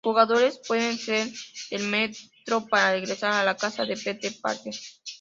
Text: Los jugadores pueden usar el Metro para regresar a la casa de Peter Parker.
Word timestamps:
Los 0.03 0.13
jugadores 0.13 0.59
pueden 0.67 0.95
usar 0.95 1.27
el 1.69 1.83
Metro 1.83 2.65
para 2.67 2.93
regresar 2.93 3.33
a 3.33 3.43
la 3.43 3.55
casa 3.55 3.85
de 3.85 3.95
Peter 3.95 4.33
Parker. 4.41 4.73